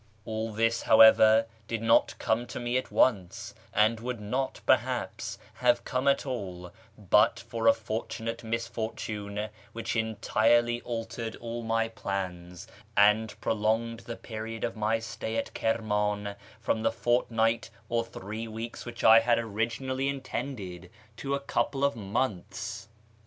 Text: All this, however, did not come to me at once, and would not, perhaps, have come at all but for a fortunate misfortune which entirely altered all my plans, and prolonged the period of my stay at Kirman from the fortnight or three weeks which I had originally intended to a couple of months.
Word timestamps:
All 0.25 0.51
this, 0.51 0.81
however, 0.81 1.45
did 1.67 1.83
not 1.83 2.15
come 2.17 2.47
to 2.47 2.59
me 2.59 2.75
at 2.75 2.89
once, 2.89 3.53
and 3.71 3.99
would 3.99 4.19
not, 4.19 4.59
perhaps, 4.65 5.37
have 5.53 5.85
come 5.85 6.07
at 6.07 6.25
all 6.25 6.71
but 6.97 7.39
for 7.39 7.67
a 7.67 7.73
fortunate 7.73 8.43
misfortune 8.43 9.49
which 9.73 9.95
entirely 9.95 10.81
altered 10.81 11.35
all 11.35 11.61
my 11.61 11.87
plans, 11.87 12.65
and 12.97 13.39
prolonged 13.41 13.99
the 13.99 14.15
period 14.15 14.63
of 14.63 14.75
my 14.75 14.97
stay 14.97 15.37
at 15.37 15.53
Kirman 15.53 16.33
from 16.59 16.81
the 16.81 16.91
fortnight 16.91 17.69
or 17.87 18.03
three 18.03 18.47
weeks 18.47 18.87
which 18.87 19.03
I 19.03 19.19
had 19.19 19.37
originally 19.37 20.09
intended 20.09 20.89
to 21.17 21.35
a 21.35 21.39
couple 21.39 21.83
of 21.83 21.95
months. 21.95 22.87